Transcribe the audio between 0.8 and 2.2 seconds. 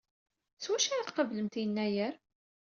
ara tqablemt Yennayer?